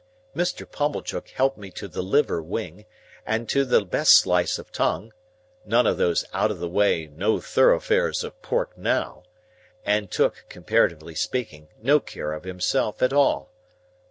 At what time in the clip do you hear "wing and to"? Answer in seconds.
2.41-3.63